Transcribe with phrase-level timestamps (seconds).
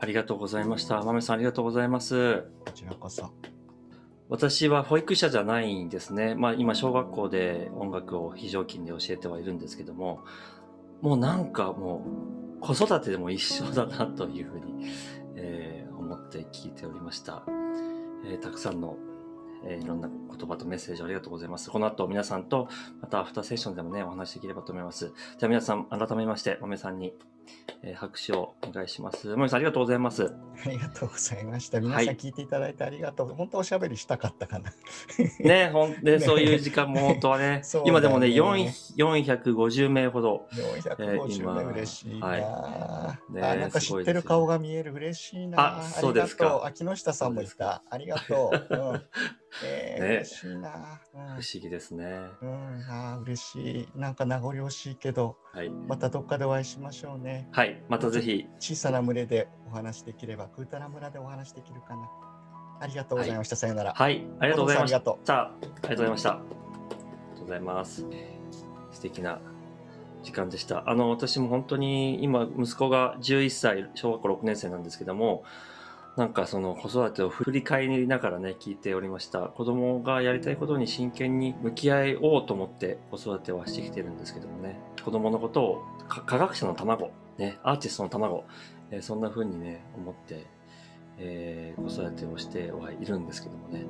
[0.00, 1.02] ありがとうございました。
[1.02, 2.44] まめさんありがとうございます。
[2.64, 3.30] こちらこそ。
[4.30, 6.34] 私は保育者じゃないんですね。
[6.34, 10.20] まあ今小学校で音楽を非常勤で教えてはいるんですけども、
[11.02, 12.04] もうなんかも
[12.56, 14.86] う子育てでも一緒だなというふうに、
[15.36, 17.42] えー思って聞いておりました。
[18.24, 18.96] えーたくさんの、
[19.64, 21.70] えーいろんな言葉とメッセージをありがとうございます。
[21.70, 22.68] この後皆さんと
[23.02, 25.12] またアフターセッションでもね、お話しできればと思います。
[25.38, 27.12] じゃあ皆さん改めまして、まめさんに、
[27.82, 29.28] えー拍手をお願いします。
[29.28, 30.34] まめさんありがとうございます。
[30.66, 31.80] ありがとうございました。
[31.80, 32.06] 皆はい。
[32.06, 33.28] さん聞いていただいてありがとう。
[33.34, 34.72] 本当おしゃべりしたかったかな。
[35.40, 37.82] ね、ほんで、ね そういう時間も本当はね、 ね。
[37.86, 42.42] 今でもね、4 450名ほど、450名嬉しいな、はい。
[42.44, 44.92] あねなんか知ってる顔が見える。
[44.92, 45.78] 嬉しいな。
[45.80, 46.44] あそうですか。
[46.44, 46.68] ありがとう。
[46.68, 47.82] あ木下さんもいた。
[47.88, 49.02] ありがとう、うん。
[49.64, 50.08] えーね。
[50.16, 52.04] 嬉しいな、不思議ですね。
[52.42, 53.88] うんうん、あー嬉しい。
[53.96, 55.70] なんか名残惜しいけどはい。
[55.70, 57.82] またどっかでお会いしましょうねはい。
[57.88, 62.10] またぜひ、小さな群れでお話できればクータラ村でお話できるかな
[62.80, 64.24] ありがとうございました、さよならはい。
[64.38, 64.96] ありがとうございました。
[64.96, 65.20] ありがと
[65.86, 66.30] うございました。
[66.30, 68.06] ありがとうございます。
[68.92, 69.40] 素敵な
[70.22, 70.88] 時間でした。
[70.88, 75.44] あの、私も本当に今、息子が11歳、小学校6年生なんですけども、
[76.16, 79.40] なんかその子育てを振り返りながらね、聞いておりました。
[79.40, 88.44] 子供がやりたいことに真剣に向き合おうと思って子育てはしてきてるんですけどもね、子供のことをか科学者の卵、ね、アーティストの卵、
[88.90, 90.46] えーそんな風にね、思って、
[91.18, 93.86] えー子育てをしてはいるんですけどもね、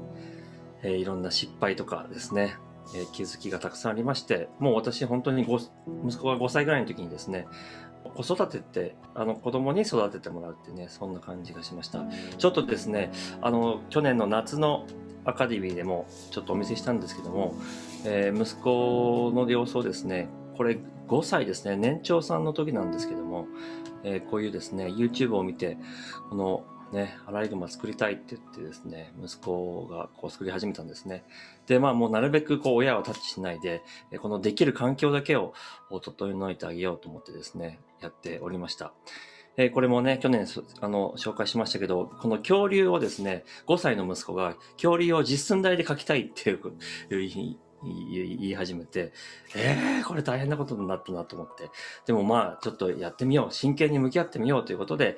[0.83, 2.57] えーいろんな失敗とかですね、
[2.95, 5.49] え気づきがたくさんありまして、もう私本当に息
[6.19, 7.47] 子が5歳ぐらいの時にですね、
[8.15, 12.05] 子育てって、あの子供に育ててもらうってね、そんな感じがしました。
[12.39, 13.11] ちょっとですね、
[13.43, 14.87] あの、去年の夏の
[15.25, 17.55] アカデミーでもちょっとお見せしたんですけども、
[18.05, 20.29] えー息子の様子をですね、
[20.61, 20.77] これ
[21.09, 23.47] 5歳ですね、年長さんの時なんですけども、
[24.05, 25.79] えーこういうですね、YouTube を見て、
[26.29, 31.25] このね、アライグマ作りたいって言ってですね、息子がこう作り始めたんですね。
[31.67, 33.83] で、まあもうなるべくこう親はタッチしないで、
[34.21, 35.55] このできる環境だけを
[36.03, 38.93] 整えてあげようと思ってですね、やっておりました。
[39.57, 40.47] えこれもね、去年
[40.83, 46.61] あの紹介しましたけど、この恐竜をですね、5歳の息子が恐竜を実寸大で描きたいっていう
[47.83, 49.13] 言い始めて、
[49.55, 51.71] えー、これ大変なことになったなと思って。
[52.07, 53.53] でもまあ、ちょっとやってみよう。
[53.53, 55.17] 真剣に向き合ってみようということで、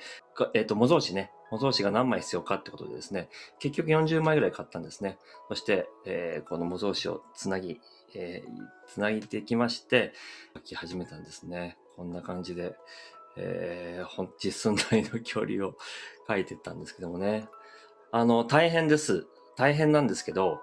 [0.54, 1.32] えっ、と、模造紙ね。
[1.50, 3.28] 模造紙が何枚必要かってことでですね、
[3.58, 5.18] 結局40枚ぐらい買ったんですね。
[5.48, 7.80] そして、えーこの模造紙をつなぎ、
[8.14, 10.12] えーつなぎできまして、
[10.54, 11.76] 書き始めたんですね。
[11.96, 12.74] こんな感じで、
[13.36, 15.74] えー、ほん実寸大の恐竜を
[16.28, 17.48] 書いてったんですけどもね。
[18.10, 19.26] あの、大変です。
[19.56, 20.60] 大変なんですけど、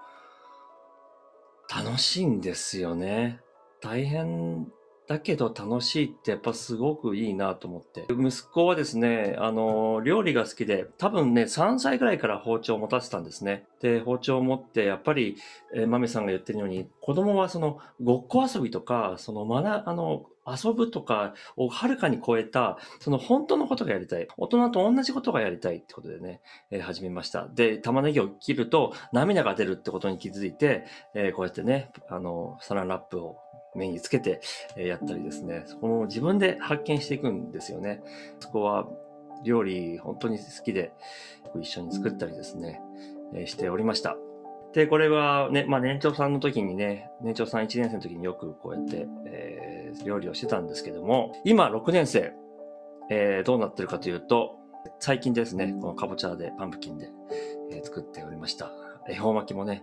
[1.72, 3.40] 楽しいんですよね。
[3.80, 4.66] 大変
[5.10, 8.06] だけど楽しいってやっぱすごくいいなと思って。
[8.10, 13.66] 息子はですね、あの、料理が好きで、多分ね、3歳ぐらいから包丁を持たせたんですね。
[13.80, 15.36] で、包丁を持って、やっぱり、
[15.74, 24.28] えー、マミさんが言ってるように、子供はその、ごっこ遊びとか、その、まな、あの、遊ぶとかをはるかに超えた、その本当のことがやりたい。
[24.36, 26.40] 大人と同じことがやりたいってことでね、
[26.70, 27.48] えー始めました。
[27.48, 30.84] で、玉ねぎを切ると涙が出るってことに気づいて、
[31.14, 33.38] えーこうやってね、あの、サランラップを
[33.74, 34.40] 目につけて、
[34.76, 38.02] やったりですね、そこも自分で発見していくんですよね。
[38.40, 38.86] そこは
[39.44, 40.92] 料理本当に好きで、
[41.60, 42.80] 一緒に作ったりですね、
[43.46, 44.16] しておりました。
[44.72, 49.70] で、これはね、まあ年長さんの時にね、年長さん1年生の時によくこうやって、えー
[50.04, 52.32] 料理をしてたんですけども、今6年生、
[53.10, 54.56] えーどうなってるかというと、
[55.00, 57.10] 最近ですね、このかぼちゃで、パンプキンで、
[57.72, 58.70] えー作っておりました。
[59.08, 59.82] 恵方巻きもね、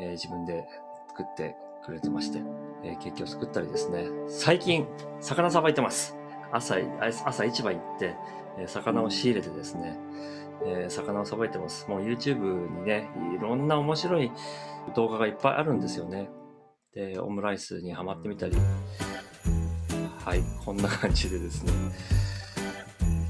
[0.00, 0.66] えー自分で
[1.08, 2.42] 作ってくれてまして、
[2.84, 4.86] えーケーキを作ったりですね、最近、
[5.20, 6.16] 魚さばいてます。
[6.52, 8.14] 朝、朝市場行って、
[8.58, 9.98] えー魚を仕入れてですね、
[10.64, 11.88] えー魚をさばいてます。
[11.88, 14.30] もう YouTube にね、いろんな面白い
[14.94, 16.30] 動画がいっぱいあるんですよね。
[16.94, 18.56] で、オムライスにハマってみたり、
[20.24, 21.72] はい、こんな感じでですね、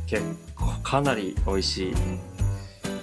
[0.06, 0.22] 結
[0.54, 1.94] 構かなり美味しい、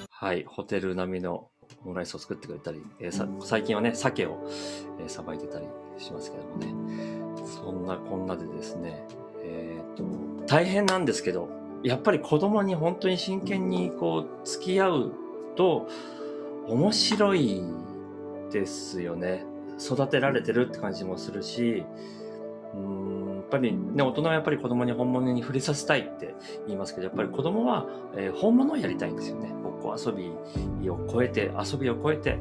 [0.09, 1.49] はい、ホテル並みの
[1.85, 4.47] オムライスを作ってくれたり、えーさ最近はね、鮭を
[4.99, 5.65] えーさば、いてたり
[5.97, 6.73] しますけどもね、
[7.45, 9.05] そんなこんなでですね、
[9.43, 11.49] えーっと、大変なんですけど、
[11.83, 15.11] やっぱり子供に本当に真剣にこう付き合う
[15.55, 15.87] と
[16.67, 17.61] 面白い
[18.51, 19.45] ですよね。
[19.79, 21.83] 育てられてるって感じもするし、
[22.73, 26.33] うーんやっぱりね、大人はやっぱり子供に本物に触れさせたいって
[26.65, 27.85] 言いますけど、やっぱり子供は、
[28.15, 29.53] えー本物をやりたいんですよね。
[29.93, 32.39] 遊びを超えて、遊びを超えて、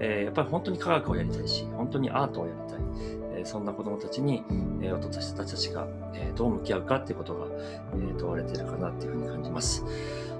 [0.00, 3.23] えーやっぱり本当に科学をやりたいし、本当にアートをやりたい。
[3.44, 4.42] えそんな子供たちに、
[4.80, 7.46] えー、私たちが、えーどう向き合うかっていうことが、
[7.92, 9.84] えー問われているかなっていうふうに感じます。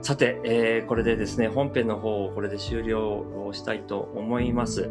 [0.03, 4.91] さて、えーこれでですね、本編の方をこれで終了をしたいと思います。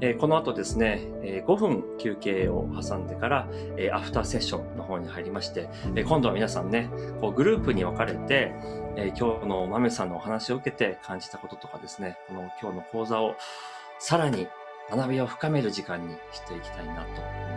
[0.00, 6.90] えーこの後ですね、えー5分休憩を挟んでから、えーアフターセッションの方に入りまして、えー今度は皆さんね、
[7.20, 8.52] こうグループに分かれて、
[8.96, 13.34] えー今日の豆さんのお話を受けて感じたこととかですね、この今日の講座を
[13.98, 14.46] さらに
[14.90, 17.53] 学びを深める時間にしていきたいなと思っております、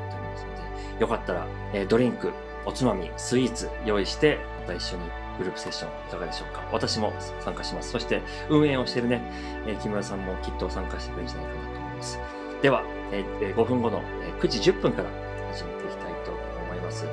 [1.00, 2.32] よかったら、えードリンク、
[2.66, 5.04] おつまみ、スイーツ用意して、また一緒に
[5.38, 6.64] グループセッションいかがでしょうか？
[6.72, 7.92] 私も参加します。
[7.92, 9.22] そして運営をしてるね、
[9.68, 12.20] えー木村さんもきっと参加してくれるんじゃないかなと思います。
[12.62, 14.02] では、えーえー5分後の
[14.40, 15.10] 9時10分から
[15.52, 17.06] 始めていきたいと思います。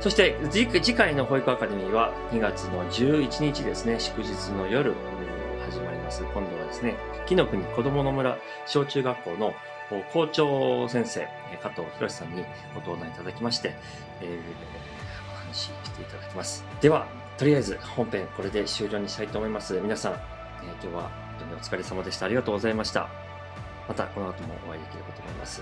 [0.00, 4.94] そして次回の保育アカデミーは2月の11日ですね、祝日の夜
[5.70, 6.22] 始まります。
[6.24, 8.36] 今度はですね、木の国子供の村
[8.66, 9.54] 小中学校の
[10.12, 12.44] 校長先生、え加藤博さんに
[12.74, 13.74] ご登壇いただきまして、
[14.20, 14.38] えー
[15.34, 16.64] お話ししていただきます。
[16.80, 17.06] では、
[17.36, 19.78] とりあえず本編これで終了にしたいと思います。
[19.80, 20.18] 皆さん、えー
[20.82, 21.10] 今日は本
[21.40, 22.26] 当にお疲れ様でした。
[22.26, 23.08] ありがとうございました。
[23.88, 25.60] またこの後もお会いできればと思います。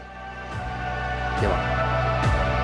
[1.40, 2.59] では。